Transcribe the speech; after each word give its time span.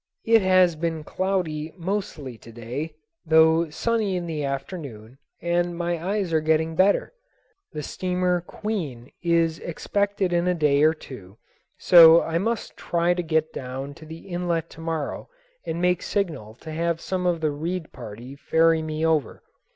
It 0.25 0.41
has 0.41 0.75
been 0.75 1.03
cloudy 1.03 1.71
mostly 1.77 2.35
to 2.35 2.51
day, 2.51 2.95
though 3.23 3.69
sunny 3.69 4.15
in 4.15 4.25
the 4.25 4.43
afternoon, 4.43 5.19
and 5.43 5.77
my 5.77 6.03
eyes 6.03 6.33
are 6.33 6.41
getting 6.41 6.75
better. 6.75 7.13
The 7.71 7.83
steamer 7.83 8.41
Queen 8.41 9.11
is 9.21 9.59
expected 9.59 10.33
in 10.33 10.47
a 10.47 10.55
day 10.55 10.81
or 10.81 10.95
two, 10.95 11.37
so 11.77 12.23
I 12.23 12.39
must 12.39 12.75
try 12.75 13.13
to 13.13 13.21
get 13.21 13.53
down 13.53 13.93
to 13.93 14.07
the 14.07 14.27
inlet 14.27 14.71
to 14.71 14.81
morrow 14.81 15.29
and 15.67 15.79
make 15.79 16.01
signal 16.01 16.55
to 16.61 16.71
have 16.71 16.99
some 16.99 17.27
of 17.27 17.39
the 17.39 17.51
Reid 17.51 17.91
party 17.91 18.35
ferry 18.35 18.81
me 18.81 19.05
over. 19.05 19.43